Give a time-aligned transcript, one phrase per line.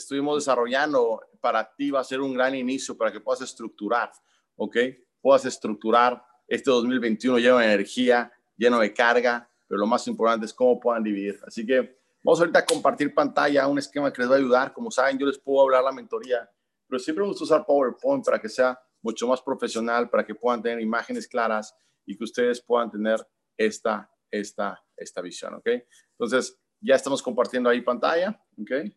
[0.00, 4.10] estuvimos desarrollando para ti va a ser un gran inicio para que puedas estructurar,
[4.56, 4.76] ¿ok?
[5.20, 10.54] Puedas estructurar este 2021 lleno de energía, lleno de carga, pero lo más importante es
[10.54, 11.38] cómo puedan dividir.
[11.46, 14.72] Así que vamos ahorita a compartir pantalla, un esquema que les va a ayudar.
[14.72, 16.50] Como saben, yo les puedo hablar la mentoría,
[16.88, 20.62] pero siempre me gusta usar PowerPoint para que sea mucho más profesional, para que puedan
[20.62, 21.74] tener imágenes claras
[22.04, 23.24] y que ustedes puedan tener
[23.56, 25.68] esta, esta, esta visión, ¿ok?
[26.12, 28.90] Entonces, ya estamos compartiendo ahí pantalla, ¿ok?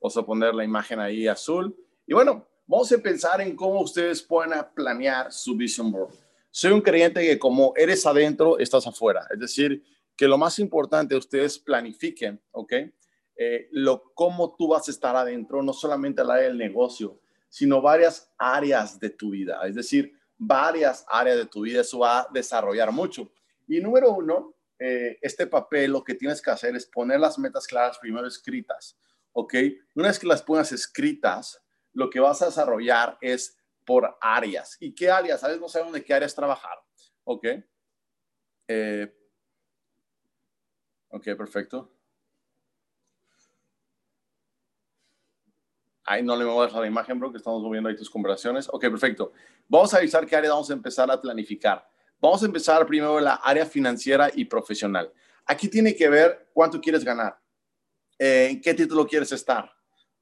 [0.00, 1.76] Vamos a poner la imagen ahí azul.
[2.06, 6.14] Y bueno, vamos a pensar en cómo ustedes pueden planear su vision board.
[6.50, 9.26] Soy un creyente que como eres adentro, estás afuera.
[9.30, 9.84] Es decir,
[10.16, 12.72] que lo más importante ustedes planifiquen, ¿ok?
[13.36, 17.80] Eh, lo cómo tú vas a estar adentro, no solamente el área del negocio, sino
[17.80, 19.60] varias áreas de tu vida.
[19.66, 21.82] Es decir, varias áreas de tu vida.
[21.82, 23.30] Eso va a desarrollar mucho.
[23.68, 27.66] Y número uno, eh, este papel lo que tienes que hacer es poner las metas
[27.66, 28.96] claras primero escritas.
[29.32, 29.54] ¿Ok?
[29.94, 31.62] Una vez que las pongas escritas,
[31.92, 34.76] lo que vas a desarrollar es por áreas.
[34.80, 35.40] ¿Y qué áreas?
[35.40, 35.60] ¿Sabes?
[35.60, 36.78] No sabemos de qué áreas trabajar,
[37.24, 37.46] ¿ok?
[38.68, 39.12] Eh,
[41.36, 41.92] perfecto.
[46.04, 48.68] Ahí no le voy a dejar la imagen, bro, que estamos moviendo ahí tus conversaciones.
[48.68, 49.32] Ok, perfecto.
[49.68, 51.88] Vamos a avisar qué área vamos a empezar a planificar.
[52.20, 55.12] Vamos a empezar primero la área financiera y profesional.
[55.46, 57.39] Aquí tiene que ver cuánto quieres ganar.
[58.22, 59.72] Eh, en qué título quieres estar,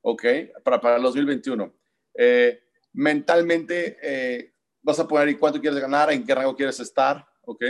[0.02, 0.22] ¿ok?
[0.62, 1.74] Para, para el 2021.
[2.14, 7.64] Eh, mentalmente eh, vas a poner cuánto quieres ganar, en qué rango quieres estar, ¿ok?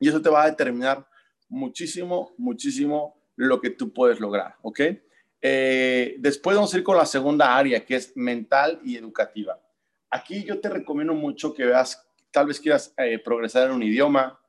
[0.00, 1.06] Y eso te va a determinar
[1.48, 4.80] muchísimo, muchísimo lo que tú puedes lograr, ¿ok?
[5.40, 9.56] después vamos a ir con la segunda área, que es mental y educativa.
[10.10, 12.92] Aquí yo te recomiendo mucho que veas, tal vez quieras
[13.24, 14.40] progresar en un idioma,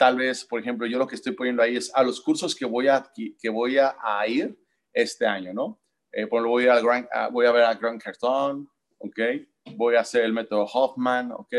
[0.00, 2.64] tal vez, por ejemplo, yo lo que estoy poniendo ahí es a los cursos que
[2.64, 3.94] voy a, que voy a,
[4.26, 4.58] ir
[4.94, 5.78] este año, ¿no?
[6.10, 9.18] Eh, por voy a, Grand, voy a ver a Grand Cartón, ¿ok?
[9.76, 11.52] Voy a hacer el método Hoffman, ¿ok?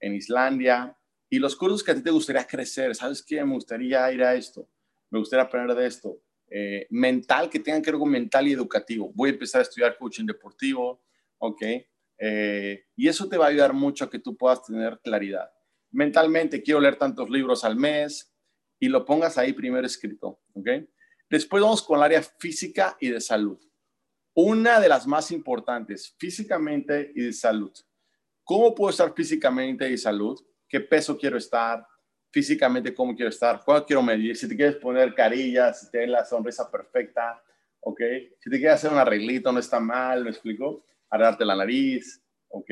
[0.00, 0.96] En Islandia.
[1.28, 3.44] Y los cursos que a ti te gustaría crecer, ¿sabes qué?
[3.44, 4.66] Me gustaría ir a esto,
[5.10, 6.18] me gustaría aprender de esto.
[6.48, 9.12] Eh, mental, que tengan que ver con mental y educativo.
[9.14, 11.02] Voy a empezar a estudiar coaching deportivo,
[11.36, 11.62] ¿ok?
[12.18, 15.50] Eh, y eso te va a ayudar mucho a que tú puedas tener claridad
[15.90, 18.32] mentalmente quiero leer tantos libros al mes
[18.78, 20.68] y lo pongas ahí primero escrito, ¿ok?
[21.28, 23.58] Después vamos con el área física y de salud.
[24.34, 27.72] Una de las más importantes, físicamente y de salud.
[28.44, 30.38] ¿Cómo puedo estar físicamente y de salud?
[30.68, 31.86] ¿Qué peso quiero estar?
[32.30, 33.62] Físicamente, ¿cómo quiero estar?
[33.64, 34.36] ¿Cuánto quiero medir?
[34.36, 37.42] Si te quieres poner carillas, si tienes la sonrisa perfecta,
[37.80, 38.00] ¿ok?
[38.38, 40.84] Si te quieres hacer un arreglito, no está mal, ¿me explico?
[41.08, 42.70] Arreglarte la nariz, ¿ok?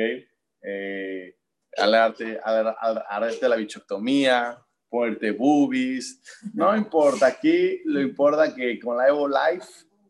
[0.62, 1.36] Eh,
[1.77, 9.29] alarte, alarte la bichoctomía, ponerte boobies, no importa, aquí lo importa que con la Evo
[9.29, 9.67] Life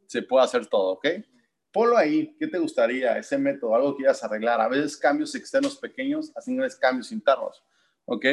[0.07, 1.07] se puede hacer todo, ¿ok?
[1.73, 3.17] Ponlo ahí, ¿qué te gustaría?
[3.17, 4.61] Ese método, algo que quieras arreglar.
[4.61, 7.65] A veces cambios externos pequeños, así no es cambios internos,
[8.05, 8.27] ¿ok?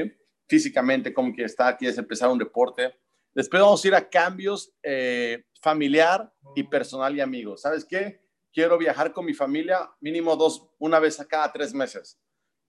[0.48, 2.94] Físicamente, cómo quieres estar, quieres empezar un deporte.
[3.34, 7.62] Después vamos a ir a cambios eh, familiar y personal y amigos.
[7.62, 8.20] ¿Sabes qué?
[8.52, 12.20] Quiero viajar con mi familia mínimo dos, una vez a cada tres meses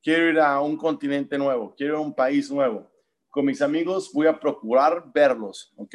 [0.03, 2.91] quiero ir a un continente nuevo, quiero ir a un país nuevo.
[3.31, 5.95] Con mis amigos voy a procurar verlos, ¿ok?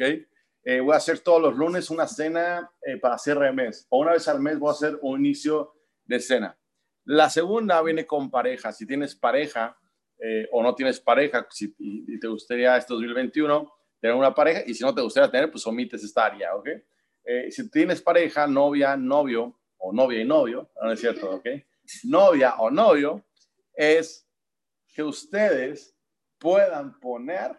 [0.64, 4.00] Eh, voy a hacer todos los lunes una cena eh, para cierre de mes, o
[4.00, 5.74] una vez al mes voy a hacer un inicio
[6.04, 6.58] de cena.
[7.04, 8.72] La segunda viene con pareja.
[8.72, 9.78] Si tienes pareja
[10.18, 14.74] eh, o no tienes pareja si, y, te gustaría este 2021 tener una pareja, y
[14.74, 16.68] si no te gustaría tener, pues omites esta área, ¿ok?
[17.50, 21.46] si tienes pareja, novia, novio, o novia y novio, no es cierto, ¿ok?
[22.04, 23.22] Novia o novio,
[23.78, 24.28] es
[24.92, 25.96] que ustedes
[26.36, 27.56] puedan poner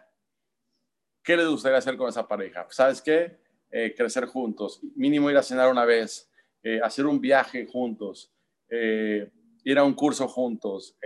[1.22, 2.66] qué les gustaría hacer con esa pareja.
[2.68, 3.38] ¿Sabes qué?
[3.70, 6.30] Eh, crecer juntos, mínimo ir a cenar una vez,
[6.62, 8.30] eh, hacer un viaje juntos,
[8.68, 9.30] eh,
[9.64, 10.98] ir a un curso juntos,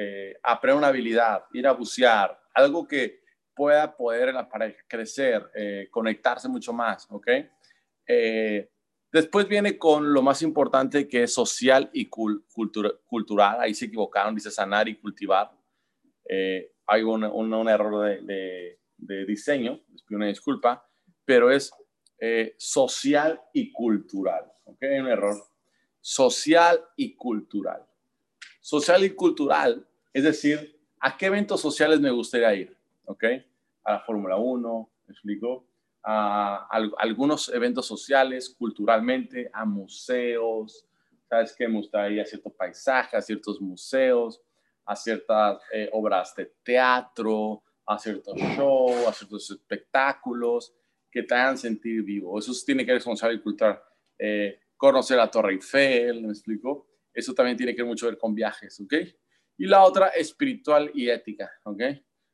[0.42, 3.20] aprender una habilidad, ir a bucear, algo que
[3.54, 5.48] pueda poder en la pareja crecer,
[5.90, 7.28] conectarse mucho más, ¿ok?
[9.14, 13.60] Después viene con lo más importante que es social y cultural.
[13.60, 15.52] Ahí se equivocaron, dice sanar y cultivar.
[16.28, 17.22] Eh, hay un,
[17.68, 18.76] error de,
[19.24, 20.84] diseño, les una disculpa,
[21.24, 21.72] pero es
[22.18, 24.50] eh, social y cultural.
[24.64, 24.82] ¿ok?
[24.82, 25.36] Hay un error.
[26.00, 27.86] Social y cultural.
[28.60, 32.76] Social y cultural, es decir, ¿a qué eventos sociales me gustaría ir?
[33.04, 33.22] ¿Ok?
[33.84, 35.68] A la Fórmula 1, ¿me explico?
[36.04, 36.68] A,
[36.98, 40.86] algunos eventos sociales, culturalmente, a museos,
[41.28, 44.40] sabes que me gustaría a ciertos paisajes, a ciertos museos,
[44.84, 50.74] a ciertas eh, obras de teatro, a ciertos shows, a ciertos espectáculos
[51.10, 52.38] que te hagan sentir vivo.
[52.38, 53.80] Eso tiene que ver con saber cultural.
[54.18, 56.88] Eh, conocer la Torre Eiffel, ¿me explico?
[57.12, 58.94] Eso también tiene que mucho ver con viajes, ¿ok?
[59.56, 61.82] Y la otra, espiritual y ética, ¿ok?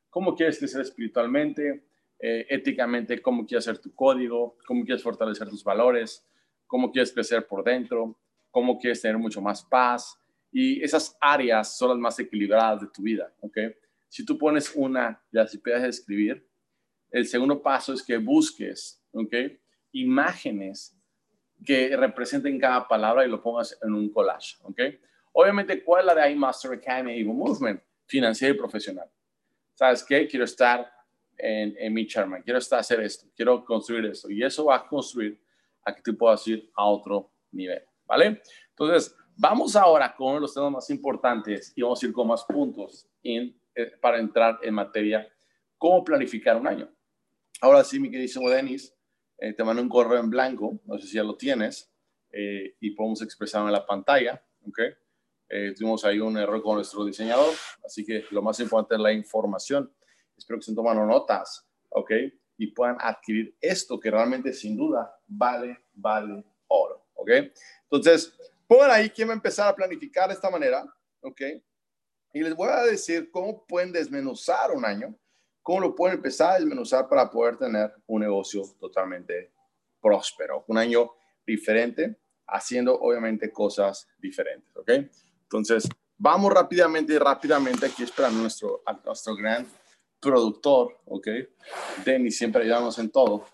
[0.09, 1.85] ¿Cómo quieres crecer espiritualmente?
[2.23, 6.23] Eh, éticamente, cómo quieres hacer tu código, cómo quieres fortalecer tus valores,
[6.67, 8.15] cómo quieres crecer por dentro,
[8.51, 10.19] cómo quieres tener mucho más paz.
[10.51, 13.57] Y esas áreas son las más equilibradas de tu vida, ¿ok?
[14.07, 16.47] Si tú pones una, ya si puedes escribir,
[17.09, 19.33] el segundo paso es que busques, ¿ok?
[19.93, 20.95] Imágenes
[21.65, 24.79] que representen cada palabra y lo pongas en un collage, ¿ok?
[25.33, 27.81] Obviamente, ¿cuál es la de iMaster Academy Evo Movement?
[28.05, 29.09] Financiera y profesional.
[29.73, 30.27] ¿Sabes qué?
[30.27, 30.91] Quiero estar
[31.41, 34.29] en, en mi charma, quiero hacer esto, quiero construir esto.
[34.29, 35.41] Y eso va a construir
[35.83, 38.41] a que tú puedas ir a otro nivel, ¿vale?
[38.69, 43.07] Entonces, vamos ahora con los temas más importantes y vamos a ir con más puntos
[43.23, 43.53] eh,
[43.99, 45.27] para entrar en materia,
[45.77, 46.89] cómo planificar un año.
[47.61, 48.95] Ahora sí, mi queridísimo Denis,
[49.37, 51.91] eh, te mando un correo en blanco, no sé si ya lo tienes,
[52.31, 54.79] eh, y podemos expresarlo en la pantalla, ¿ok?
[55.49, 57.53] Eh, tuvimos ahí un error con nuestro diseñador,
[57.83, 59.91] así que lo más importante es la información.
[60.41, 62.11] Espero que se tomen notas, ¿ok?
[62.57, 67.29] Y puedan adquirir esto que realmente sin duda vale, vale oro, ¿ok?
[67.83, 68.33] Entonces,
[68.67, 70.83] pongan ahí quién va a empezar a planificar de esta manera,
[71.21, 71.41] ¿ok?
[72.33, 75.15] Y les voy a decir cómo pueden desmenuzar un año
[75.61, 79.53] cómo lo pueden empezar a desmenuzar para poder tener un negocio totalmente
[80.01, 81.11] próspero, un año
[81.45, 84.89] diferente, haciendo obviamente cosas diferentes, ¿ok?
[85.43, 89.67] Entonces, vamos rápidamente, rápidamente, aquí esperando nuestro, nuestro gran
[90.21, 91.27] productor, ¿ok?
[92.05, 93.45] Denny siempre ayudamos en todo,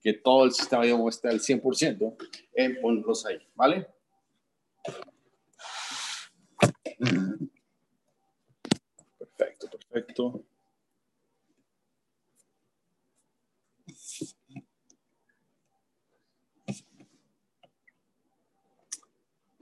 [0.00, 2.16] que todo el sistema de esté al 100%
[2.54, 3.88] en ponerlos ahí, ¿vale?
[9.18, 10.44] Perfecto, perfecto.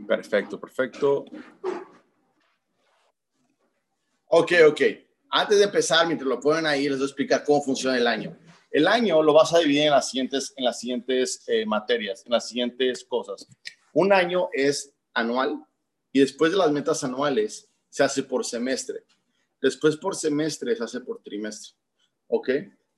[0.06, 1.24] Perfecto, perfecto.
[4.28, 4.80] Ok, ok.
[5.30, 8.36] Antes de empezar, mientras lo ponen ahí, les voy a explicar cómo funciona el año.
[8.70, 12.32] El año lo vas a dividir en las siguientes, en las siguientes eh, materias, en
[12.32, 13.46] las siguientes cosas.
[13.92, 15.64] Un año es anual
[16.12, 19.04] y después de las metas anuales se hace por semestre.
[19.60, 21.76] Después por semestre se hace por trimestre.
[22.26, 22.48] ¿Ok?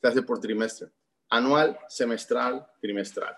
[0.00, 0.88] Se hace por trimestre.
[1.28, 3.36] Anual, semestral, trimestral.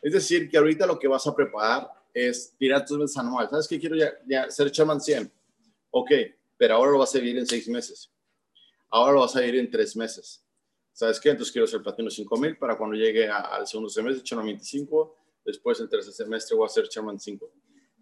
[0.00, 3.50] Es decir, que ahorita lo que vas a preparar es tirar tus metas anuales.
[3.50, 5.32] ¿Sabes qué quiero ya, ya ser Chairman 100?
[5.90, 6.10] Ok,
[6.56, 8.10] pero ahora lo vas a vivir en seis meses.
[8.90, 10.44] Ahora lo vas a vivir en tres meses.
[10.92, 11.30] ¿Sabes qué?
[11.30, 15.14] Entonces quiero ser Platino 5000 para cuando llegue al segundo semestre, Chairman 25.
[15.44, 17.50] Después, el tercer semestre, voy a ser Chairman 5.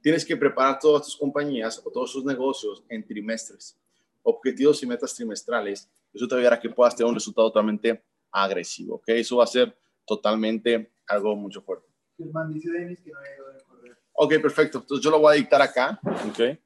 [0.02, 3.78] Tienes que preparar todas tus compañías o todos sus negocios en trimestres.
[4.22, 5.88] Objetivos y metas trimestrales.
[6.12, 8.02] Eso te va a a que puedas tener un resultado totalmente
[8.32, 8.96] agresivo.
[8.96, 9.08] ¿ok?
[9.08, 11.86] Eso va a ser totalmente algo mucho fuerte.
[12.16, 14.78] dice Dennis que no hay Ok, perfecto.
[14.78, 16.58] Entonces yo lo voy a dictar acá, ok,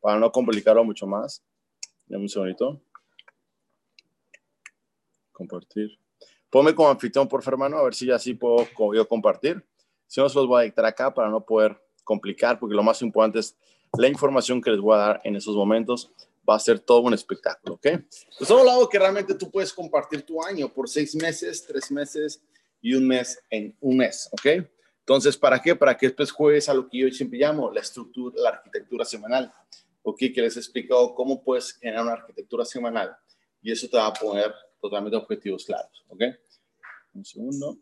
[0.00, 1.42] para no complicarlo mucho más.
[2.06, 2.82] Dame un segundito.
[5.34, 5.98] Compartir.
[6.48, 9.62] Ponme como anfitrión, por favor, hermano, a ver si ya sí puedo yo compartir.
[10.06, 13.02] Si no, se los voy a dictar acá para no poder complicar, porque lo más
[13.02, 13.56] importante es
[13.98, 16.12] la información que les voy a dar en esos momentos.
[16.48, 17.86] Va a ser todo un espectáculo, ¿ok?
[18.38, 22.40] Pues todo lado que realmente tú puedes compartir tu año por seis meses, tres meses
[22.80, 24.64] y un mes en un mes, ¿ok?
[25.00, 25.74] Entonces, ¿para qué?
[25.74, 29.52] Para que después juegues a lo que yo siempre llamo la estructura, la arquitectura semanal.
[30.02, 33.16] Ok, que les he explicado cómo puedes generar una arquitectura semanal
[33.64, 36.04] y eso te va a poner totalmente objetivos claros.
[36.08, 36.22] Ok,
[37.14, 37.78] un segundo.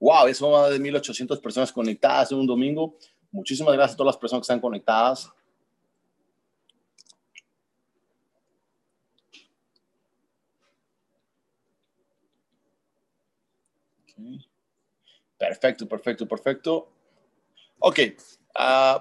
[0.00, 2.96] Wow, eso va de 1800 personas conectadas en un domingo.
[3.30, 5.30] Muchísimas gracias a todas las personas que están conectadas.
[15.38, 16.88] Perfecto, perfecto, perfecto.
[17.78, 17.98] Ok.
[18.58, 19.00] Uh,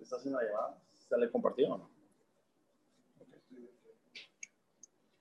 [0.00, 0.82] ¿Está haciendo la llamada?
[1.06, 1.97] ¿Se le compartió o no?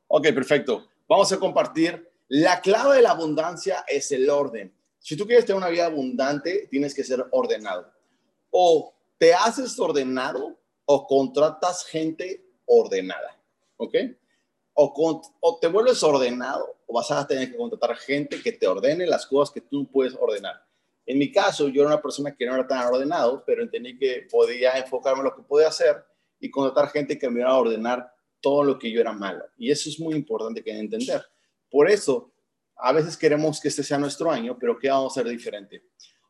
[0.07, 0.87] Ok, perfecto.
[1.07, 2.11] Vamos a compartir.
[2.29, 4.73] La clave de la abundancia es el orden.
[4.99, 7.91] Si tú quieres tener una vida abundante, tienes que ser ordenado.
[8.49, 13.37] O te haces ordenado o contratas gente ordenada.
[13.77, 13.95] ¿Ok?
[14.79, 19.25] o, te vuelves ordenado o vas a tener que contratar gente que te ordene las
[19.25, 20.63] cosas que tú puedes ordenar.
[21.05, 24.27] En mi caso, yo era una persona que no era tan ordenado, pero entendí que
[24.29, 26.05] podía enfocarme en lo que podía hacer
[26.39, 29.45] y contratar gente que me iba a ordenar todo lo que yo era malo.
[29.57, 31.23] Y eso es muy importante que entender.
[31.69, 32.31] Por eso,
[32.75, 35.83] a veces queremos que este sea nuestro año, pero ¿qué vamos a hacer diferente?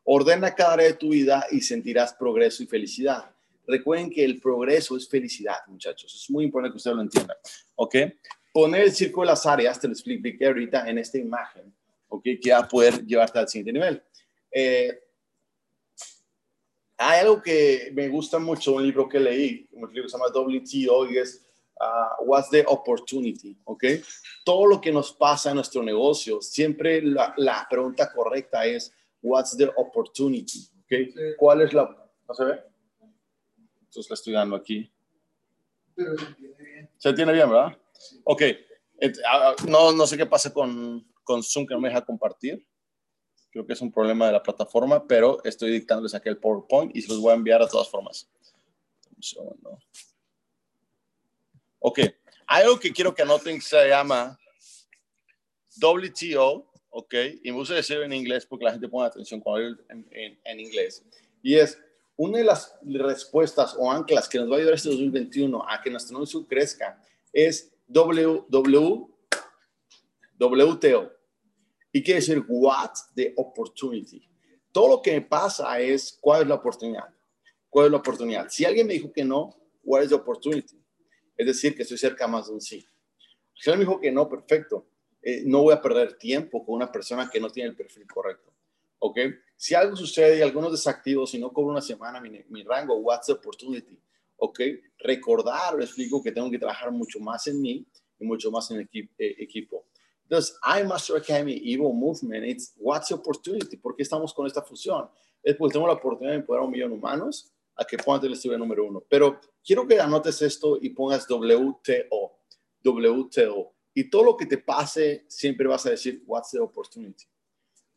[0.04, 3.30] Ordena cada área de tu vida y sentirás progreso y felicidad.
[3.66, 6.14] Recuerden que el progreso es felicidad, muchachos.
[6.14, 7.36] Es muy importante que ustedes lo entiendan.
[7.74, 7.96] ¿Ok?
[8.52, 11.72] poner el círculo de las áreas, te lo expliqué ahorita en esta imagen,
[12.08, 12.24] ¿ok?
[12.42, 14.02] Que va a poder llevarte al siguiente nivel.
[14.50, 14.98] Eh,
[16.96, 20.32] hay algo que me gusta mucho, un libro que leí, un libro que se llama
[20.34, 21.47] WTO y es
[21.80, 23.84] uh, What's the Opportunity, ¿ok?
[24.44, 28.92] Todo lo que nos pasa en nuestro negocio, siempre la, la pregunta correcta es
[29.22, 31.36] What's the Opportunity, ¿ok?
[31.38, 31.84] ¿Cuál es la...
[32.28, 32.60] ¿No se ve?
[33.80, 34.92] Entonces la estoy dando aquí.
[35.94, 36.90] Pero se entiende bien.
[36.98, 37.76] ¿Se entiende bien, verdad?
[38.24, 38.42] Ok.
[39.26, 42.66] Ah, no, no sé qué pasa con, con Zoom que no me deja compartir.
[43.50, 47.00] Creo que es un problema de la plataforma, pero estoy dictándoles aquí el PowerPoint y
[47.00, 48.30] se los voy a enviar a todas formas.
[49.16, 49.78] Un segundo.
[51.80, 52.00] Ok,
[52.46, 54.38] algo que quiero que anoten se llama
[55.80, 60.06] WTO, ok, y me gusta decirlo en inglés porque la gente pone atención cuando en,
[60.10, 61.04] en, en inglés.
[61.42, 61.78] Y es
[62.16, 65.90] una de las respuestas o anclas que nos va a ayudar este 2021 a que
[65.90, 67.00] nuestro negocio crezca
[67.32, 69.08] es WW,
[70.38, 71.12] WTO.
[71.92, 74.28] Y quiere decir, what the opportunity.
[74.72, 77.04] Todo lo que me pasa es, ¿cuál es la oportunidad?
[77.70, 78.48] ¿Cuál es la oportunidad?
[78.48, 80.77] Si alguien me dijo que no, what is the opportunity?
[81.38, 82.84] Es decir, que estoy cerca más de un sí.
[83.54, 84.88] Si alguien me dijo que no, perfecto.
[85.22, 88.52] Eh, no voy a perder tiempo con una persona que no tiene el perfil correcto.
[88.98, 89.18] ¿Ok?
[89.56, 93.32] Si algo sucede y algunos desactivos, si no cobro una semana mi, rango, what's the
[93.32, 94.00] opportunity?
[94.36, 94.60] ¿Ok?
[94.98, 97.86] Recordar, les explico que tengo que trabajar mucho más en mí
[98.18, 99.86] y mucho más en el eh, equipo.
[100.24, 103.76] Entonces, Master Academy Evo Movement, it's what's the opportunity?
[103.76, 105.08] ¿Por qué estamos con esta fusión?
[105.42, 108.20] Es porque tengo la oportunidad de empoderar a un millón de humanos a que puedan
[108.20, 109.04] tener estudio número uno.
[109.08, 112.38] Pero quiero que anotes esto y pongas WTO,
[112.84, 113.74] WTO.
[113.94, 117.24] Y todo lo que te pase, siempre vas a decir, what's the opportunity?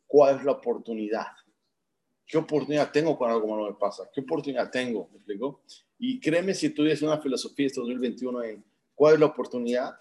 [0.06, 1.26] ¿Cuál es la oportunidad?
[2.24, 4.08] ¿Qué oportunidad tengo cuando algo malo me pasa?
[4.12, 5.10] ¿Qué oportunidad tengo?
[5.26, 5.38] ¿Me?
[5.98, 9.94] Y créeme, si tú una filosofía este 2021 en cuál es la oportunidad,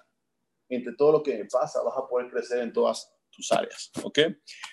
[0.69, 4.19] entre todo lo que me pasa, vas a poder crecer en todas tus áreas, ¿ok?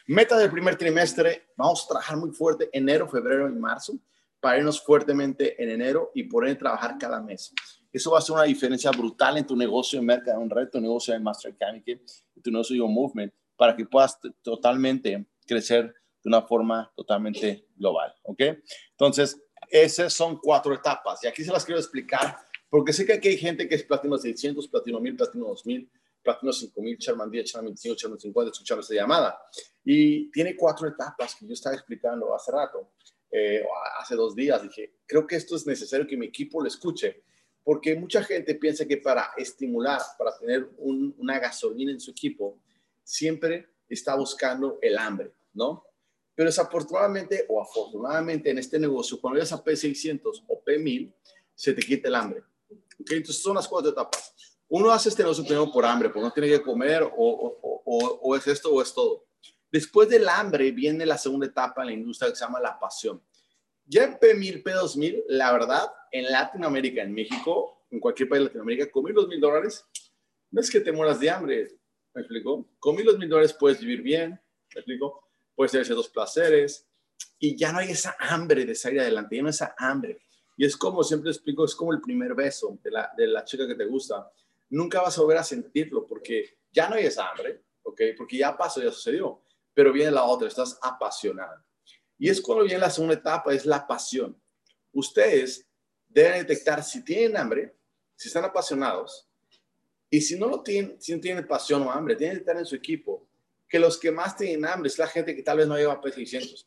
[0.06, 3.98] Meta del primer trimestre, vamos a trabajar muy fuerte enero, febrero y marzo
[4.40, 7.52] para irnos fuertemente en enero y poder trabajar cada mes.
[7.92, 11.14] Eso va a ser una diferencia brutal en tu negocio de mercado, un reto, negocio
[11.14, 11.82] de Master Academy,
[12.42, 18.40] tu negocio de Movement, para que puedas totalmente crecer de una forma totalmente global, ¿ok?
[18.90, 19.40] Entonces,
[19.70, 22.36] esas son cuatro etapas y aquí se las quiero explicar
[22.70, 25.90] porque sé que aquí hay gente que es platino 600, platino 1000, platino 2000,
[26.22, 29.38] platino 5000, Sherman 10, Sherman 25, Sherman 50, escuchando esta llamada.
[29.84, 32.92] Y tiene cuatro etapas que yo estaba explicando hace rato,
[33.30, 33.62] eh,
[34.00, 34.62] hace dos días.
[34.62, 37.22] Dije, creo que esto es necesario que mi equipo lo escuche,
[37.62, 42.58] porque mucha gente piensa que para estimular, para tener una gasolina en su equipo,
[43.02, 45.84] siempre está buscando el hambre, ¿no?
[46.34, 51.12] Pero desafortunadamente o afortunadamente en este negocio, cuando llegas a P600 o P1000,
[51.54, 52.42] se te quita el hambre.
[52.98, 54.34] Entonces son las cuatro etapas.
[54.68, 58.72] Uno hace este negocio primero por hambre, porque no tiene que comer o, es esto
[58.72, 59.26] o es todo.
[59.70, 63.22] Después del hambre viene la segunda etapa en la industria que se llama la pasión.
[63.84, 68.90] Ya en P1000, P2000, la verdad, en Latinoamérica, en México, en cualquier país de Latinoamérica,
[68.90, 69.84] con mil, dos mil dólares,
[70.50, 71.68] no es que te mueras de hambre,
[72.14, 72.68] ¿me explico?
[72.78, 75.28] Con mil, dos mil dólares puedes vivir bien, ¿me explico?
[75.54, 76.86] Puedes tener esos placeres
[77.38, 80.20] y ya no hay esa hambre de salir adelante, ya no hay esa hambre.
[80.56, 83.66] Y es como siempre explico, es como el primer beso de la, de la chica
[83.66, 84.30] que te gusta.
[84.70, 88.00] Nunca vas a volver a sentirlo porque ya no hay esa hambre, ¿ok?
[88.16, 89.42] Porque ya pasó, ya sucedió.
[89.78, 91.64] Pero viene la otra, estás apasionada.
[92.18, 94.36] Y es cuando viene la segunda etapa, es la pasión.
[94.90, 95.68] Ustedes
[96.08, 97.76] deben detectar si tienen hambre,
[98.16, 99.28] si están apasionados,
[100.10, 102.66] y si no lo tienen, si no tienen pasión o hambre, tienen que estar en
[102.66, 103.28] su equipo,
[103.68, 106.66] que los que más tienen hambre es la gente que tal vez no lleva P600.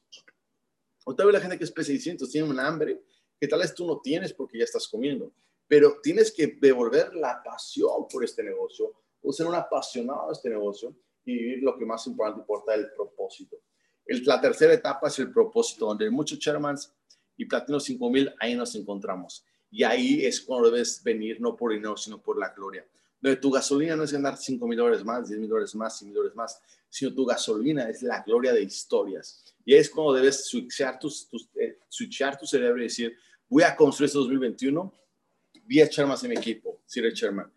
[1.03, 3.01] O tal vez la gente que es P600 tiene un hambre
[3.38, 5.34] que tal vez tú no tienes porque ya estás comiendo,
[5.68, 10.50] pero tienes que devolver la pasión por este negocio o ser un apasionado de este
[10.50, 13.58] negocio y vivir lo que más importante importa, el propósito.
[14.06, 16.94] El, la tercera etapa es el propósito, donde muchos Shermans
[17.38, 19.46] y Platino 5000, ahí nos encontramos.
[19.70, 22.86] Y ahí es cuando debes venir, no por dinero, sino por la gloria.
[23.22, 26.10] Donde tu gasolina no es ganar 5 mil dólares más, 10 mil dólares más, 100
[26.10, 29.56] mil dólares más, sino tu gasolina es la gloria de historias.
[29.63, 33.16] Y es cuando debes switchar, tus, tus eh, switchar tu cerebro y decir,
[33.48, 34.94] voy a construir este 2021,
[35.66, 37.51] 10 Shermans en mi equipo, si eres Sherman.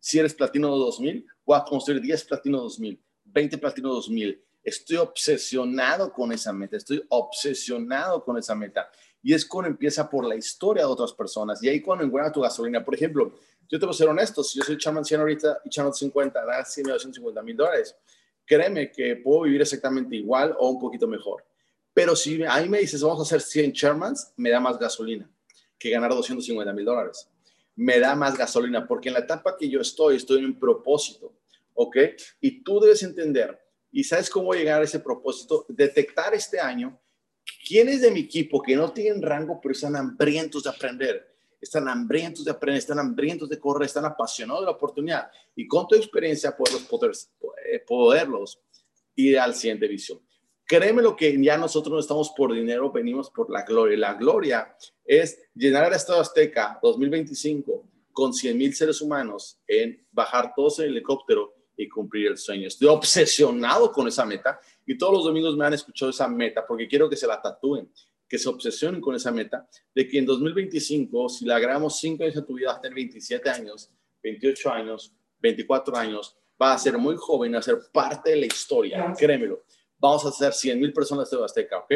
[0.00, 4.42] Si eres Platino 2000, voy a construir 10 Platino 2000, 20 Platino 2000.
[4.62, 8.90] Estoy obsesionado con esa meta, estoy obsesionado con esa meta.
[9.22, 11.62] Y es cuando empieza por la historia de otras personas.
[11.62, 12.84] Y ahí cuando encuentra tu gasolina.
[12.84, 13.34] Por ejemplo,
[13.68, 16.44] yo te voy a ser honesto, si yo soy Sherman 100 ahorita y Sherman 50,
[16.44, 17.96] da 100 250 mil dólares,
[18.44, 21.44] créeme que puedo vivir exactamente igual o un poquito mejor.
[21.94, 25.30] Pero si ahí me dices, vamos a hacer 100 Shermans, me da más gasolina
[25.78, 27.28] que ganar 250 mil dólares.
[27.76, 31.32] Me da más gasolina porque en la etapa que yo estoy, estoy en un propósito,
[31.74, 31.96] ¿ok?
[32.40, 33.58] Y tú debes entender,
[33.90, 36.98] y sabes cómo llegar a ese propósito, detectar este año
[37.66, 41.28] ¿Quiénes de mi equipo que no tienen rango pero están hambrientos de aprender?
[41.60, 45.86] Están hambrientos de aprender, están hambrientos de correr, están apasionados de la oportunidad y con
[45.86, 47.12] tu experiencia poderlos, poder,
[47.70, 48.60] eh, poderlos
[49.14, 50.20] ir al siguiente visión.
[50.72, 53.98] Créeme lo que ya nosotros no estamos por dinero, venimos por la gloria.
[53.98, 54.74] La gloria
[55.04, 60.86] es llenar el Estado Azteca 2025 con 100 mil seres humanos en bajar todos en
[60.86, 62.68] helicóptero y cumplir el sueño.
[62.68, 66.88] Estoy obsesionado con esa meta y todos los domingos me han escuchado esa meta porque
[66.88, 67.92] quiero que se la tatúen,
[68.26, 72.36] que se obsesionen con esa meta de que en 2025, si la grabamos 5 años
[72.36, 73.90] en tu vida, vas a tener 27 años,
[74.22, 78.46] 28 años, 24 años, va a ser muy joven, va a ser parte de la
[78.46, 79.64] historia, créemelo.
[80.02, 81.92] Vamos a hacer 100 mil personas de Azteca, ¿ok?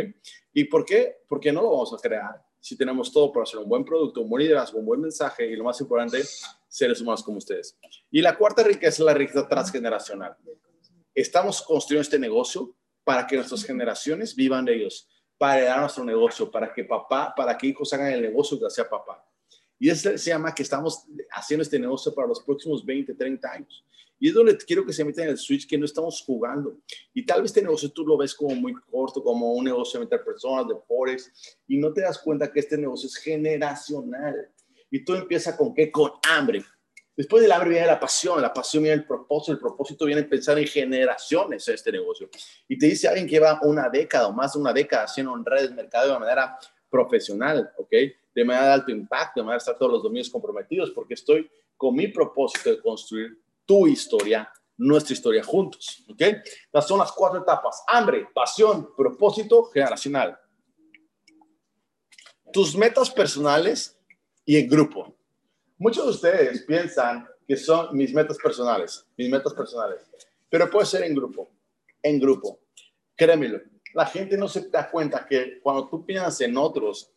[0.53, 1.25] ¿Y por qué?
[1.29, 4.31] Porque no lo vamos a crear si tenemos todo para hacer un buen producto, un
[4.31, 6.23] buen liderazgo, un buen mensaje y lo más importante,
[6.69, 7.77] seres humanos como ustedes.
[8.13, 10.37] Y la cuarta riqueza es la riqueza transgeneracional.
[11.13, 16.49] Estamos construyendo este negocio para que nuestras generaciones vivan de ellos, para heredar nuestro negocio,
[16.49, 19.25] para que papá, para que hijos hagan el negocio que hacía papá.
[19.79, 23.85] Y eso se llama que estamos haciendo este negocio para los próximos 20, 30 años.
[24.19, 26.79] Y es donde quiero que se metan en el switch que no estamos jugando.
[27.13, 30.25] Y tal vez este negocio tú lo ves como muy corto, como un negocio meter
[30.25, 34.51] personas, de forex, y no te das cuenta que este negocio es generacional.
[34.91, 35.91] Y tú empiezas con qué?
[35.91, 36.65] Con hambre.
[37.15, 40.59] Después del hambre viene la pasión, la pasión viene el propósito, el propósito viene pensar
[40.59, 42.29] en generaciones en este negocio.
[42.69, 45.45] Y te dice alguien que va una década o más de una década haciendo en
[45.45, 46.59] redes, mercado de manera
[46.91, 47.93] profesional, ¿ok?
[48.37, 51.51] De manera de alto impacto, de manera de estar todos los domingos comprometidos, porque estoy
[51.75, 56.05] con mi propósito de construir tu historia, nuestra historia juntos.
[56.11, 56.21] ¿Ok?
[56.21, 57.83] Estas son las cuatro etapas.
[57.87, 60.39] Hambre, pasión, propósito generacional.
[62.53, 63.99] Tus metas personales
[64.45, 65.17] y en grupo.
[65.79, 70.03] Muchos de ustedes piensan que son mis metas personales, mis metas personales,
[70.51, 71.49] pero puede ser en grupo,
[72.03, 72.61] en grupo.
[73.15, 73.61] Créemelo,
[73.95, 77.11] la gente no se da cuenta que cuando tú piensas en otros,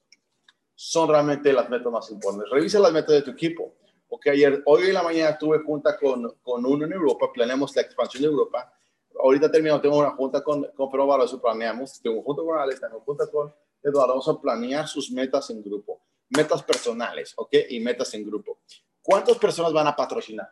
[0.82, 2.52] son realmente las metas más importantes.
[2.52, 3.76] Revisa las metas de tu equipo
[4.10, 7.84] ok, ayer, hoy en la mañana tuve junta con, con uno en Europa, planeamos la
[7.84, 8.74] expansión de Europa.
[9.22, 13.02] Ahorita terminado, tengo una junta con, con Pedro Barroso, planeamos, tengo junta con Alex, tengo
[13.02, 18.14] junta con Eduardo, vamos a planear sus metas en grupo, metas personales, ok, y metas
[18.14, 18.60] en grupo.
[19.02, 20.50] ¿Cuántas personas van a patrocinar?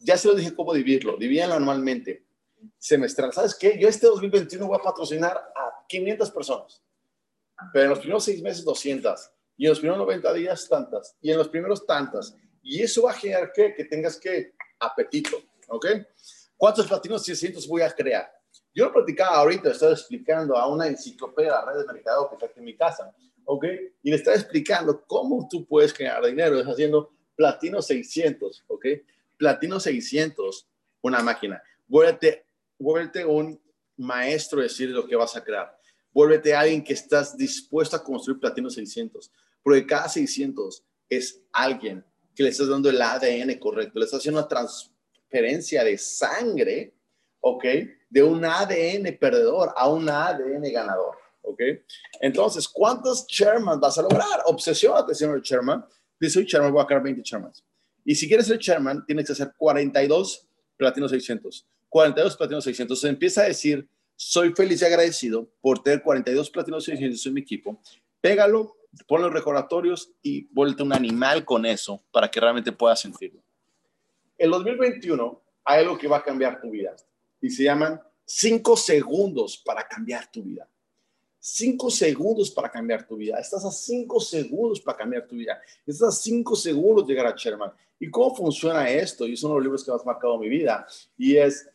[0.00, 2.24] Ya se lo dije cómo dividirlo, divídanlo anualmente,
[2.78, 3.32] semestral.
[3.32, 3.78] ¿Sabes qué?
[3.78, 6.82] Yo este 2021 voy a patrocinar a 500 personas,
[7.72, 11.30] pero en los primeros seis meses 200 y en los primeros 90 días tantas, y
[11.30, 12.34] en los primeros tantas.
[12.62, 15.36] Y eso va a generar que, que tengas que apetito,
[15.68, 15.86] ¿ok?
[16.56, 18.30] ¿Cuántos platinos 600 voy a crear?
[18.74, 22.34] Yo lo platicaba ahorita, estaba explicando a una enciclopedia de la red de mercado que
[22.36, 23.12] está aquí en mi casa,
[23.44, 23.64] ¿ok?
[24.02, 28.86] Y le estaba explicando cómo tú puedes crear dinero, es haciendo platino 600, ¿ok?
[29.36, 30.68] Platino 600,
[31.02, 31.62] una máquina.
[31.86, 32.44] Vuélvete,
[32.78, 33.60] vuélvete un
[33.96, 35.77] maestro decir lo que vas a crear.
[36.12, 39.30] Vuélvete alguien que estás dispuesto a construir platino 600
[39.62, 44.40] porque cada 600 es alguien que le estás dando el ADN correcto, le estás haciendo
[44.40, 46.94] una transferencia de sangre,
[47.40, 47.64] ¿ok?
[48.08, 51.60] De un ADN perdedor a un ADN ganador, ¿ok?
[52.20, 54.42] Entonces, ¿cuántos chairman vas a lograr?
[54.46, 55.84] Obsesiónate, señor chairman.
[56.18, 57.64] Dice, soy chairman, voy a crear 20 chairmans.
[58.04, 61.66] Y si quieres ser chairman, tienes que hacer 42 platinos 600.
[61.88, 63.00] 42 platinos 600.
[63.00, 63.86] Se empieza a decir,
[64.20, 67.80] soy feliz y agradecido por tener 42 platinos 600 en mi equipo.
[68.20, 68.76] Pégalo
[69.06, 73.40] pon los recordatorios y vuelta un animal con eso para que realmente puedas sentirlo.
[74.36, 76.96] En 2021 hay algo que va a cambiar tu vida
[77.40, 80.68] y se llaman cinco segundos para cambiar tu vida.
[81.38, 83.38] Cinco segundos para cambiar tu vida.
[83.38, 85.62] Estás a cinco segundos para cambiar tu vida.
[85.86, 87.70] Estás a cinco segundos de llegar a Sherman.
[88.00, 89.26] ¿Y cómo funciona esto?
[89.26, 90.84] Y son los libros que más marcado mi vida.
[91.16, 91.68] Y es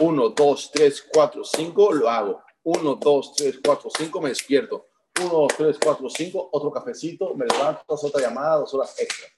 [0.00, 2.42] uno, dos, tres, cuatro, cinco, lo hago.
[2.62, 4.88] Uno, dos, tres, cuatro, cinco, me despierto
[5.24, 9.28] uno, tres, cuatro, cinco, otro cafecito, me levanto, otra llamada, dos horas extra.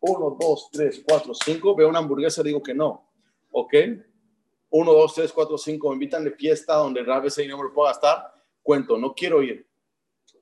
[0.00, 3.10] Uno, dos, tres, cuatro, cinco, veo una hamburguesa, digo que no.
[3.50, 3.74] ¿Ok?
[4.70, 7.72] Uno, dos, tres, cuatro, cinco, me invitan de fiesta donde a veces no me lo
[7.72, 8.34] puedo gastar.
[8.62, 9.66] Cuento, no quiero ir,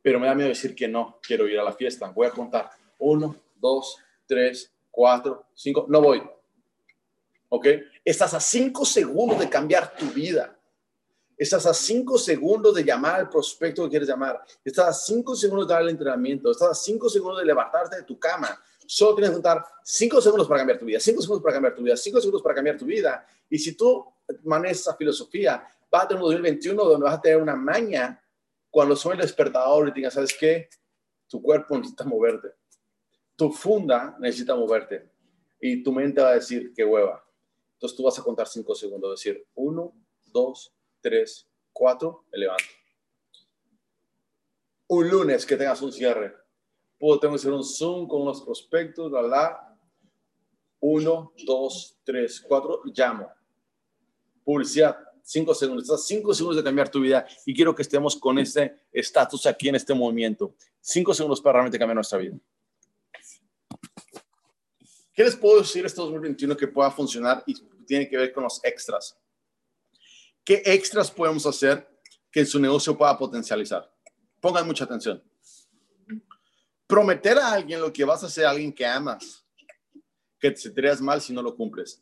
[0.02, 2.10] pero me da miedo decir que no quiero ir a la fiesta.
[2.10, 2.70] Voy a contar.
[2.98, 6.22] Uno, dos, tres, cuatro, cinco, no voy.
[7.48, 7.66] ¿Ok?
[8.04, 10.59] Estás a cinco segundos de cambiar tu vida.
[11.37, 14.40] Estás a cinco segundos de llamar al prospecto que quieres llamar.
[14.64, 16.50] Estás a cinco segundos de dar el entrenamiento.
[16.50, 18.59] Estás a cinco segundos de levantarte de tu cama.
[18.87, 21.82] Solo tienes que contar cinco segundos para cambiar tu vida, cinco segundos para cambiar tu
[21.82, 23.26] vida, cinco segundos para cambiar tu vida.
[23.50, 24.04] Y si tú
[24.44, 28.22] manejas esa filosofía, va a tener un 2021 donde vas a tener una maña
[28.70, 30.68] cuando suene el despertador y digas, ¿sabes qué?
[31.28, 32.48] Tu cuerpo necesita moverte.
[33.35, 35.11] Tu funda necesita moverte.
[35.61, 37.25] Y tu mente va a decir, qué hueva.
[37.76, 39.92] Entonces tú vas a contar cinco segundos, decir, uno,
[40.24, 42.64] dos, tres, cuatro, me levanto.
[44.88, 46.34] un lunes que tengas un cierre.
[46.98, 49.78] Puedo, tengo hacer un Zoom con unos prospectos, la, la.
[50.80, 53.28] Uno, dos, tres, cuatro, llamo.
[54.42, 55.84] Publicidad, cinco segundos.
[55.84, 59.68] Estás cinco segundos de cambiar tu vida y quiero que estemos con este estatus aquí
[59.68, 60.54] en este movimiento.
[60.80, 62.38] Cinco segundos para realmente cambiar nuestra vida.
[65.16, 67.55] ¿Qué les puedo decir este 2021 que pueda funcionar y
[67.87, 69.18] tiene que ver con los extras?
[70.44, 71.88] ¿Qué extras podemos hacer
[72.31, 73.92] que su negocio pueda potencializar?
[74.40, 75.20] Pongan mucha atención.
[76.87, 79.44] Prometer a alguien lo que vas a hacer a alguien que amas,
[80.38, 82.00] que te sentirías mal si no lo cumples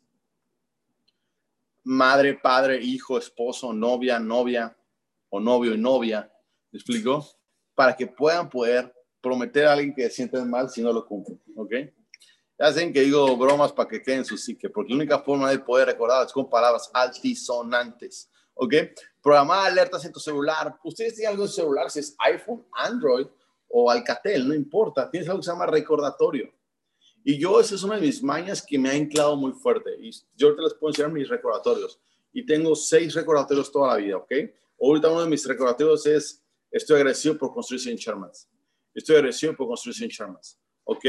[1.85, 4.75] madre, padre, hijo, esposo, novia, novia
[5.29, 6.29] o novio y novia,
[6.71, 7.25] ¿me explico?
[7.75, 11.39] Para que puedan poder prometer a alguien que se sienten mal si no lo cumplen,
[11.55, 11.73] ¿ok?
[12.57, 15.87] Saben que digo bromas para que queden su psique, porque la única forma de poder
[15.87, 18.73] recordar es con palabras altisonantes, ¿ok?
[19.21, 20.77] Programar alertas en tu celular.
[20.83, 23.27] Ustedes tienen algo en celular, si es iPhone, Android
[23.67, 25.09] o Alcatel, no importa.
[25.09, 26.49] Tienes algo que se llama recordatorio.
[27.23, 29.89] Y yo, esa es una de mis mañas que me ha anclado muy fuerte.
[29.99, 31.99] Y yo te les puedo enseñar mis recordatorios.
[32.31, 34.31] Y tengo seis recordatorios toda la vida, ¿ok?
[34.79, 38.47] Ahorita uno de mis recordatorios es, estoy agradecido por construir sin Shermans.
[38.93, 41.05] Estoy agradecido por construir sin Shermans, ¿ok?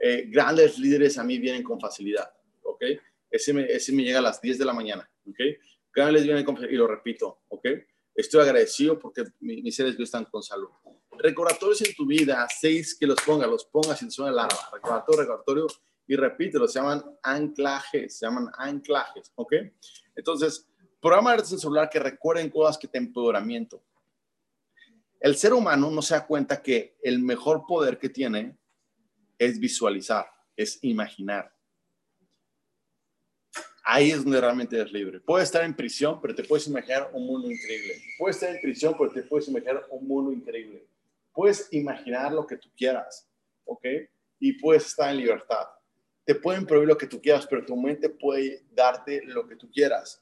[0.00, 2.32] Eh, grandes líderes a mí vienen con facilidad,
[2.62, 2.84] ¿ok?
[3.30, 5.38] Ese me, ese me llega a las 10 de la mañana, ¿ok?
[5.94, 7.66] Grandes vienen con facilidad, y lo repito, ¿ok?
[8.14, 10.68] Estoy agradecido porque mis seres están con salud
[11.18, 15.66] recordatorios en tu vida, seis que los pongas, los pongas en zona larga, recordatorio, recordatorio,
[16.06, 19.54] y repítelo, se llaman anclajes, se llaman anclajes, ¿ok?
[20.16, 20.66] Entonces,
[21.00, 23.82] programa de celular que recuerden cosas que te empoderamiento.
[25.20, 28.56] El ser humano no se da cuenta que el mejor poder que tiene
[29.38, 31.54] es visualizar, es imaginar.
[33.84, 35.20] Ahí es donde realmente eres libre.
[35.20, 37.94] Puedes estar en prisión, pero te puedes imaginar un mundo increíble.
[38.18, 40.86] Puedes estar en prisión, pero te puedes imaginar un mundo increíble
[41.38, 43.24] puedes imaginar lo que tú quieras,
[43.64, 43.84] ¿ok?
[44.40, 45.68] Y puedes estar en libertad.
[46.24, 49.70] Te pueden prohibir lo que tú quieras, pero tu mente puede darte lo que tú
[49.70, 50.20] quieras.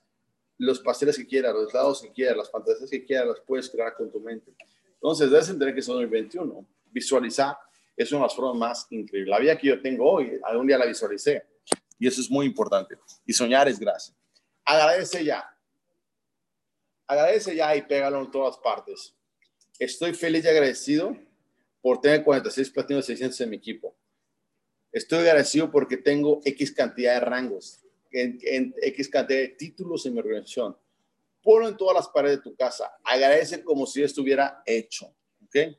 [0.58, 3.94] Los pasteles que quieras, los lados que quieras, las fantasías que quieras, las puedes crear
[3.94, 4.52] con tu mente.
[4.92, 6.68] Entonces, debes entender que es 2021.
[6.92, 7.56] Visualizar
[7.96, 9.30] es una de las formas más increíbles.
[9.30, 11.44] La vida que yo tengo hoy, algún día la visualicé.
[11.98, 12.96] Y eso es muy importante.
[13.24, 14.14] Y soñar es gracia.
[14.64, 15.50] Agradece ya.
[17.06, 19.14] Agradece ya y pégalo en todas partes.
[19.78, 21.16] Estoy feliz y agradecido
[21.80, 23.96] por tener 46 platinos 600 en mi equipo.
[24.92, 27.80] Estoy agradecido porque tengo X cantidad de rangos,
[28.10, 30.76] en, X cantidad de títulos en mi organización.
[31.42, 32.90] Ponlo en todas las paredes de tu casa.
[33.04, 35.14] Agradece como si estuviera hecho.
[35.44, 35.76] ¿Ok?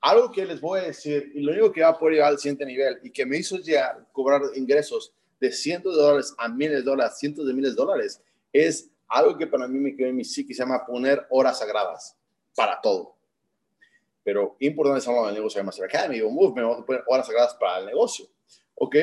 [0.00, 2.38] Algo que les voy a decir, y lo único que va a poder llegar al
[2.38, 6.78] siguiente nivel y que me hizo ya cobrar ingresos de cientos de dólares a miles
[6.78, 10.16] de dólares, cientos de miles de dólares, es algo que para mí me quedó en
[10.16, 12.16] mi psique, se llama poner horas sagradas
[12.54, 13.16] para todo.
[14.22, 17.26] Pero importante es hablar del negocio de Master Academy o Movement, vamos a poner horas
[17.26, 18.26] sagradas para el negocio.
[18.76, 18.96] ¿Ok?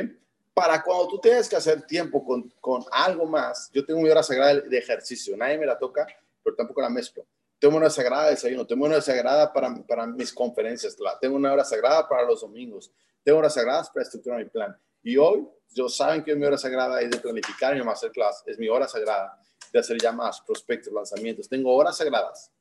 [0.54, 4.24] Para cuando tú tengas que hacer tiempo con, con algo más, yo tengo mi hora
[4.24, 6.08] sagrada de ejercicio, nadie me la toca,
[6.44, 7.26] pero tampoco la mezclo.
[7.60, 11.64] Tengo una sagrada de desayuno, tengo una sagrada para, para mis conferencias, tengo una hora
[11.64, 12.92] sagrada para los domingos,
[13.24, 14.78] tengo horas sagradas para estructurar mi plan.
[15.02, 18.70] Y hoy, yo saben que mi hora sagrada es de planificar mi masterclass, es mi
[18.70, 19.42] hora sagrada
[19.72, 21.50] de hacer llamadas, prospectos, lanzamientos.
[21.50, 22.52] Tengo horas sagradas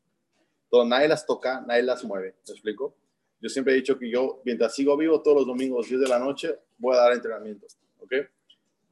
[0.71, 2.35] donde nadie las toca, nadie las mueve.
[2.47, 2.95] ¿Me explico?
[3.41, 6.19] Yo siempre he dicho que yo, mientras sigo vivo todos los domingos, 10 de la
[6.19, 7.79] noche, voy a dar entrenamientos.
[8.01, 8.13] ¿Ok?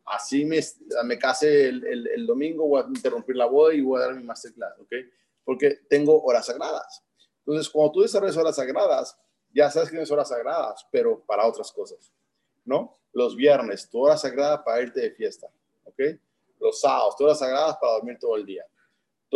[0.06, 0.60] Así me,
[1.04, 4.22] me case el, el, domingo, voy a interrumpir la boda y voy a dar mi
[4.22, 4.74] masterclass.
[4.78, 4.92] ¿Ok?
[5.44, 7.02] Porque tengo horas sagradas.
[7.40, 9.18] Entonces, cuando tú desarrollas horas sagradas,
[9.52, 12.12] ya sabes que tienes horas sagradas, pero para otras cosas.
[12.64, 12.98] ¿No?
[13.12, 15.48] Los viernes, tu hora sagrada para irte de fiesta.
[15.84, 16.00] ¿Ok?
[16.58, 18.64] Los sábados, tu hora sagrada para dormir todo el día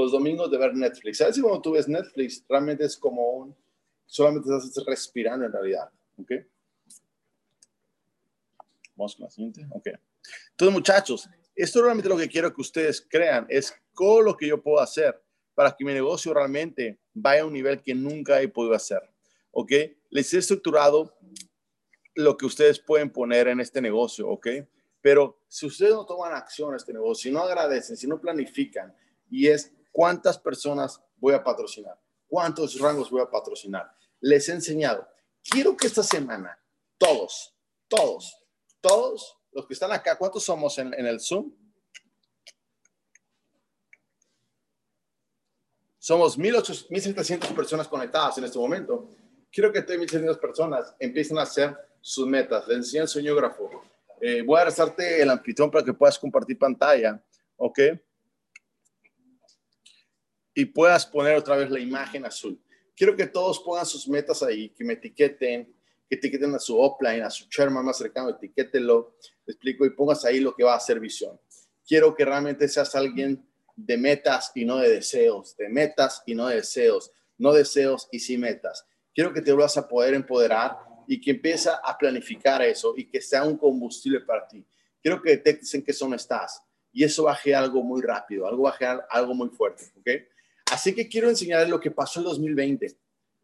[0.02, 1.18] los domingos de ver Netflix.
[1.18, 3.56] ¿Sabes si cuando tú ves Netflix realmente es como un,
[4.06, 5.90] solamente estás respirando en realidad?
[6.18, 6.32] ¿Ok?
[8.94, 9.66] Vamos con la siguiente.
[9.70, 9.88] Ok.
[10.50, 14.62] Entonces, muchachos, esto realmente lo que quiero que ustedes crean es todo lo que yo
[14.62, 15.20] puedo hacer
[15.58, 19.02] para que mi negocio realmente vaya a un nivel que nunca he podido hacer.
[19.50, 19.72] ¿Ok?
[20.10, 21.18] Les he estructurado
[22.14, 24.28] lo que ustedes pueden poner en este negocio.
[24.28, 24.46] ¿Ok?
[25.00, 28.94] Pero si ustedes no toman acción en este negocio, si no agradecen, si no planifican,
[29.28, 31.98] y es ¿Cuántas personas voy a patrocinar?
[32.28, 33.92] ¿Cuántos rangos voy a patrocinar?
[34.20, 35.08] Les he enseñado.
[35.42, 36.56] Quiero que esta semana,
[36.98, 37.52] todos,
[37.88, 38.36] todos,
[38.80, 41.52] todos los que están acá, ¿cuántos somos en, el Zoom?
[45.98, 49.08] Somos 1.700 personas conectadas en este momento.
[49.50, 52.66] Quiero que estas 1.700 personas empiecen a hacer sus metas.
[52.68, 53.70] Les enseño el soñógrafo.
[54.20, 57.22] Eh, voy a rezarte el anfitrión para que puedas compartir pantalla.
[57.56, 57.78] ¿Ok?
[60.58, 62.60] y puedas poner otra vez la imagen azul.
[62.96, 65.72] quiero que todos pongan sus metas ahí, que me etiqueten,
[66.08, 69.14] que etiqueten a su offline, a su chairman más cercano, etiquételo,
[69.46, 71.38] explico, y pongas ahí lo que va a ser visión.
[71.86, 73.47] Quiero que realmente seas alguien
[73.78, 78.18] de metas y no de deseos, de metas y no de deseos, no deseos y
[78.18, 78.84] sí metas.
[79.14, 83.20] Quiero que te vuelvas a poder empoderar y que empieces a planificar eso y que
[83.20, 84.66] sea un combustible para ti.
[85.00, 86.60] Quiero que detectes en qué zona estás
[86.92, 88.76] y eso va a generar algo muy rápido, algo va
[89.10, 90.08] algo muy fuerte, ¿ok?
[90.72, 92.96] Así que quiero enseñarles lo que pasó en 2020.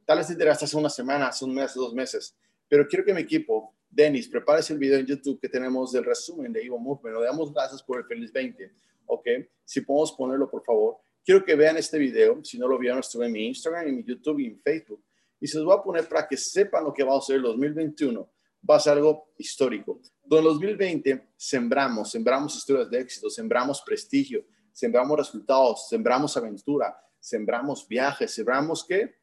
[0.05, 2.37] Tal vez te enteraste hace una semana, hace un mes, dos meses,
[2.69, 6.53] pero quiero que mi equipo, Denis, prepares el video en YouTube que tenemos del resumen
[6.53, 7.19] de Evo Movement.
[7.19, 8.73] Le damos gracias por el feliz 20,
[9.07, 9.27] ¿ok?
[9.65, 10.99] Si podemos ponerlo, por favor.
[11.25, 12.45] Quiero que vean este video.
[12.45, 15.03] Si no lo vieron, estuve en mi Instagram, en mi YouTube y en Facebook.
[15.41, 17.43] Y se los voy a poner para que sepan lo que va a ser el
[17.43, 18.31] 2021.
[18.69, 20.01] Va a ser algo histórico.
[20.31, 28.35] En 2020 sembramos, sembramos historias de éxito, sembramos prestigio, sembramos resultados, sembramos aventura, sembramos viajes,
[28.35, 29.17] sembramos qué?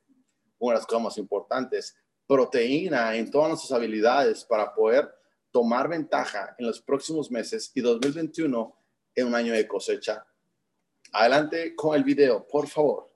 [0.60, 1.96] Una de las cosas más importantes,
[2.28, 5.12] proteína en todas nuestras habilidades para poder
[5.52, 8.81] tomar ventaja en los próximos meses y 2021
[9.16, 10.26] en un año de cosecha.
[11.14, 13.12] Adelante con el video, por favor.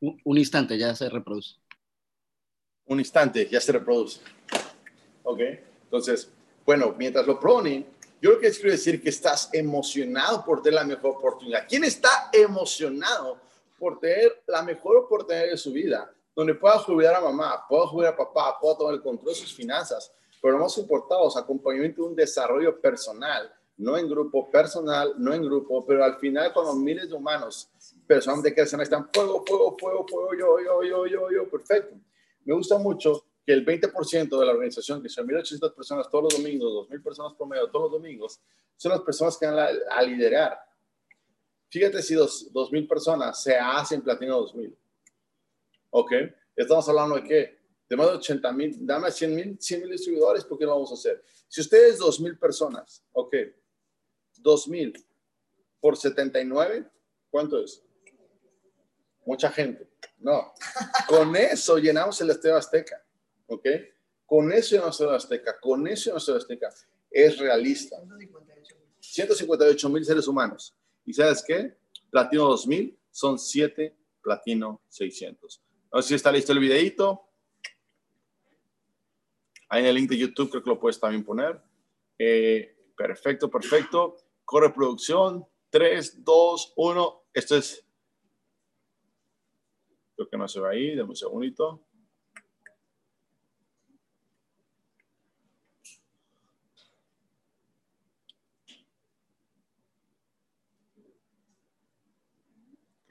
[0.00, 1.56] Un instante, ya se reproduce.
[2.86, 4.20] Un instante, ya se reproduce.
[5.24, 5.40] Ok,
[5.84, 6.30] entonces
[6.66, 7.86] bueno, mientras lo ponen,
[8.20, 11.64] yo lo que quiero decir que estás emocionado por tener la mejor oportunidad.
[11.68, 13.38] ¿Quién está emocionado
[13.78, 16.12] por tener la mejor oportunidad de su vida?
[16.36, 19.54] Donde pueda jubilar a mamá, pueda jubilar a papá, pueda tomar el control de sus
[19.54, 25.14] finanzas, pero lo más importante es acompañamiento de un desarrollo personal, no en grupo, personal,
[25.16, 27.70] no en grupo, pero al final cuando miles de humanos,
[28.06, 31.96] personas de que están fuego, fuego, fuego, fuego, yo, yo, yo, yo, yo, perfecto.
[32.44, 36.36] Me gusta mucho que el 20% de la organización, que son 1.800 personas todos los
[36.36, 38.40] domingos, 2.000 personas promedio todos los domingos,
[38.76, 40.58] son las personas que van a, liderar.
[41.70, 44.74] Fíjate si 2.000 personas se hacen Platino 2.000.
[45.98, 46.12] ¿Ok?
[46.54, 47.58] Estamos hablando de qué?
[47.88, 50.94] De más de 80 mil, dame 100 mil 100, distribuidores, ¿por qué lo vamos a
[50.94, 51.24] hacer?
[51.48, 53.34] Si ustedes 2.000 personas, ¿ok?
[54.42, 55.02] 2.000
[55.80, 56.86] por 79,
[57.30, 57.82] ¿cuánto es?
[59.24, 59.88] Mucha gente.
[60.18, 60.52] No.
[61.08, 63.02] Con eso llenamos el Estadio Azteca.
[63.46, 63.66] ¿ok?
[64.26, 66.68] Con eso no soy azteca, con eso no soy azteca.
[67.10, 67.96] Es realista.
[69.00, 70.74] 158 mil seres humanos.
[71.06, 71.74] ¿Y sabes qué?
[72.10, 75.62] Platino 2000 son 7 Platino 600.
[75.92, 77.22] No sé si está listo el videito.
[79.68, 81.60] Ahí en el link de YouTube creo que lo puedes también poner.
[82.18, 84.16] Eh, perfecto, perfecto.
[84.44, 85.46] Corre producción.
[85.70, 87.22] 3, 2, 1.
[87.34, 87.84] Esto es...
[90.14, 90.96] Creo que no se ve ahí.
[90.96, 91.86] Dame un segundito.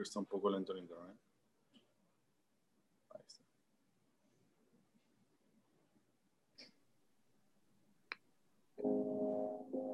[0.06, 1.18] está un poco lento el internet.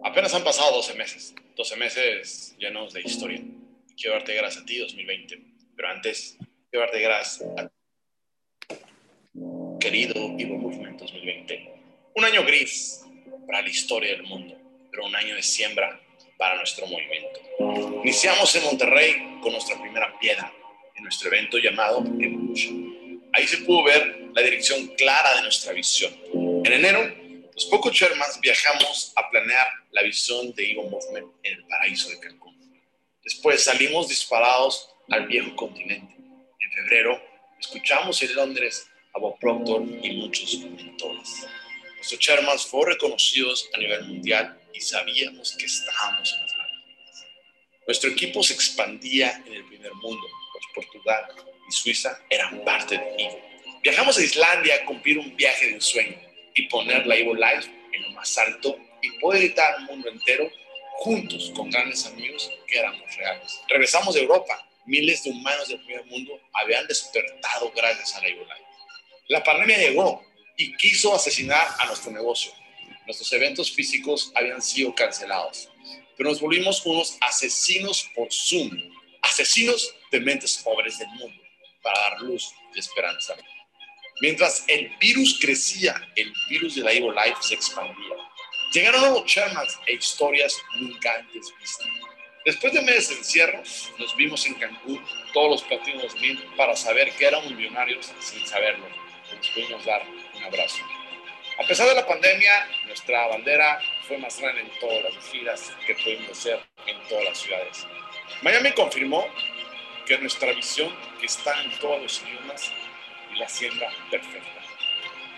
[0.04, 3.40] Apenas han pasado 12 meses, 12 meses llenos de historia.
[3.96, 5.40] Quiero darte gracias a ti 2020,
[5.76, 6.38] pero antes
[6.70, 7.70] quiero darte gracias a
[9.80, 11.74] querido Evo Movement 2020.
[12.16, 13.02] Un año gris
[13.46, 14.58] para la historia del mundo,
[14.90, 16.02] pero un año de siembra
[16.38, 17.40] para nuestro movimiento.
[18.04, 20.52] Iniciamos en Monterrey con nuestra primera piedra
[20.96, 23.22] en nuestro evento llamado Evolution.
[23.34, 26.12] Ahí se pudo ver la dirección clara de nuestra visión.
[26.34, 27.21] En enero,
[27.54, 32.20] los pocos Shermans viajamos a planear la visión de Evo Movement en el paraíso de
[32.20, 32.58] Cancún.
[33.24, 36.16] Después salimos disparados al viejo continente.
[36.60, 37.22] En febrero,
[37.60, 41.46] escuchamos en Londres a Bob Proctor y muchos mentores.
[41.96, 47.26] Nuestros Shermans fueron reconocidos a nivel mundial y sabíamos que estábamos en las maravillas.
[47.86, 51.26] Nuestro equipo se expandía en el primer mundo, pues Portugal
[51.68, 53.28] y Suiza eran parte de mí.
[53.84, 58.04] Viajamos a Islandia a cumplir un viaje de ensueño y poner la Evo Life en
[58.04, 60.50] lo más alto y poder gritar al mundo entero
[61.00, 63.62] juntos con grandes amigos que éramos reales.
[63.68, 64.68] Regresamos de Europa.
[64.86, 68.66] Miles de humanos del primer mundo habían despertado gracias a la Evo Life.
[69.28, 70.24] La pandemia llegó
[70.58, 72.52] y quiso asesinar a nuestro negocio
[73.06, 75.70] nuestros eventos físicos habían sido cancelados,
[76.18, 78.72] pero nos volvimos unos asesinos por Zoom,
[79.22, 81.42] asesinos de mentes pobres del mundo,
[81.82, 83.36] para dar luz y esperanza.
[84.22, 88.16] Mientras el virus crecía, el virus de la Evo Life se expandía.
[88.72, 91.88] Llegaron nuevos Shermans e historias nunca antes vistas.
[92.46, 93.64] Después de meses de encierro,
[93.98, 95.04] nos vimos en Cancún,
[95.34, 98.86] todos los platinos 2000, para saber que éramos millonarios sin saberlo.
[99.36, 100.06] Nos pudimos dar
[100.36, 100.84] un abrazo.
[101.58, 105.96] A pesar de la pandemia, nuestra bandera fue más grande en todas las giras que
[105.96, 107.88] pudimos hacer en todas las ciudades.
[108.44, 109.26] Miami confirmó
[110.06, 112.72] que nuestra visión que está en todos los idiomas
[113.42, 114.62] la siembra perfecta.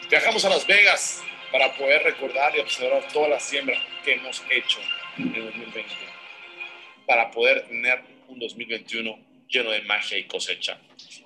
[0.09, 4.79] Viajamos a Las Vegas para poder recordar y observar toda la siembra que hemos hecho
[5.17, 5.89] en el 2020,
[7.07, 10.77] para poder tener un 2021 lleno de magia y cosecha.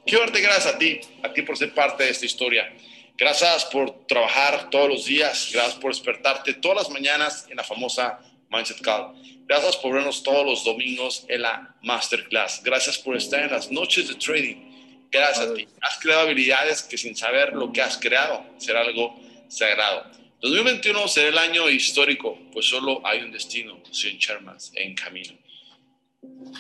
[0.06, 2.72] Quiero darte gracias a ti, a ti por ser parte de esta historia.
[3.16, 8.20] Gracias por trabajar todos los días, gracias por despertarte todas las mañanas en la famosa
[8.52, 9.16] Mindset Call.
[9.48, 12.62] Gracias por vernos todos los domingos en la Masterclass.
[12.64, 14.67] Gracias por estar en las noches de trading.
[15.12, 15.68] Gracias a ti.
[15.82, 19.16] Has creado habilidades que sin saber lo que has creado será algo
[19.48, 20.12] sagrado.
[20.42, 25.34] 2021 será el año histórico, pues solo hay un destino, sin Shermans en camino.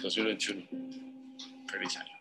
[0.01, 0.67] 2021.
[1.69, 2.17] Feliz año.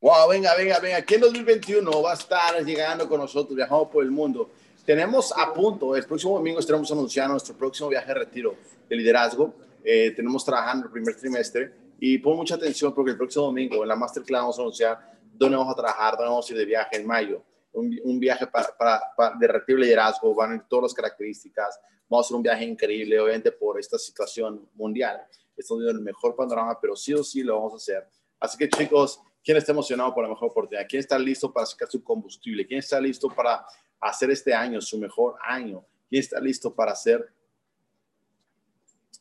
[0.00, 0.96] Wow, venga, venga, venga.
[0.96, 4.50] Aquí en 2021 va a estar llegando con nosotros, viajamos por el mundo.
[4.84, 8.56] Tenemos a punto, el próximo domingo estaremos anunciando nuestro próximo viaje de retiro
[8.88, 9.54] de liderazgo.
[9.84, 13.88] Eh, tenemos trabajando el primer trimestre y pon mucha atención porque el próximo domingo en
[13.88, 16.96] la Masterclass vamos a anunciar dónde vamos a trabajar, dónde vamos a ir de viaje
[16.96, 17.42] en mayo.
[17.72, 18.76] Un, un viaje para,
[19.16, 21.80] para, de liderazgo, van a ir todas las características.
[22.08, 25.22] Vamos a hacer un viaje increíble, obviamente por esta situación mundial.
[25.56, 28.08] Estamos viendo el mejor panorama, pero sí o sí lo vamos a hacer.
[28.38, 30.86] Así que chicos, ¿quién está emocionado por la mejor oportunidad?
[30.88, 32.66] ¿Quién está listo para sacar su combustible?
[32.66, 33.64] ¿Quién está listo para
[34.00, 35.84] hacer este año su mejor año?
[36.08, 37.32] ¿Quién está listo para hacer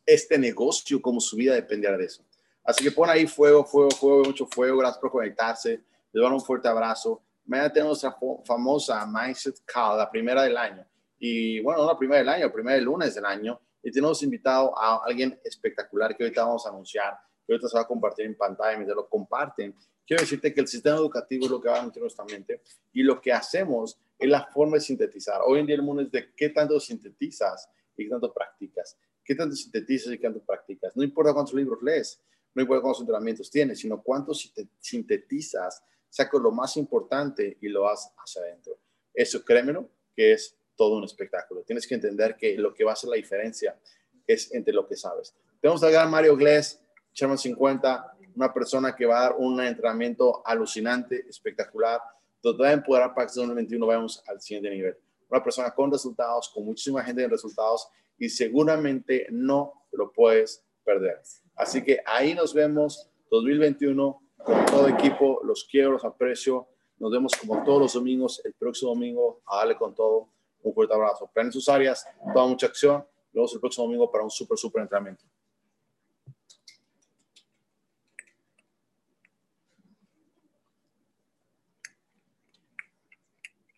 [0.06, 2.24] este negocio como su vida dependiera de eso?
[2.64, 4.78] Así que pon ahí fuego, fuego, fuego, mucho fuego.
[4.78, 5.84] Gracias por conectarse.
[6.12, 7.22] Les doy un fuerte abrazo.
[7.46, 10.86] Mañana tenemos nuestra famosa Mindset Call, la primera del año.
[11.18, 13.60] Y bueno, no la primera del año, la primera del lunes del año.
[13.84, 17.84] Y tenemos invitado a alguien espectacular que ahorita vamos a anunciar, que ahorita se va
[17.84, 19.76] a compartir en pantalla mientras lo comparten.
[20.06, 22.62] Quiero decirte que el sistema educativo es lo que va a nutrir nuestra mente
[22.92, 25.42] y lo que hacemos es la forma de sintetizar.
[25.46, 28.98] Hoy en día el mundo es de qué tanto sintetizas y qué tanto practicas.
[29.32, 30.94] ¿Qué tanto sintetizas y qué tanto practicas?
[30.94, 32.20] No importa cuántos libros lees,
[32.54, 38.12] no importa cuántos entrenamientos tienes, sino cuántos sintetizas, sacas lo más importante y lo haces
[38.18, 38.78] hacia adentro.
[39.14, 41.62] Eso, créemelo, que es todo un espectáculo.
[41.62, 43.80] Tienes que entender que lo que va a hacer la diferencia
[44.28, 45.34] es entre lo que sabes.
[45.62, 46.82] Tenemos a gran Mario Gless,
[47.14, 52.02] Sherman 50, una persona que va a dar un entrenamiento alucinante, espectacular,
[52.44, 54.98] donde va a empoderar para que 2021 vayamos al siguiente nivel.
[55.30, 61.22] Una persona con resultados, con muchísima gente en resultados y seguramente no lo puedes perder.
[61.56, 65.42] Así que ahí nos vemos 2021 con todo equipo.
[65.44, 66.68] Los quiero, los aprecio.
[66.98, 70.30] Nos vemos como todos los domingos, el próximo domingo, a darle con todo.
[70.64, 71.30] Un fuerte abrazo.
[71.34, 72.98] Planen sus áreas, toda mucha acción.
[72.98, 75.26] Nos vemos el próximo domingo para un súper, súper entrenamiento.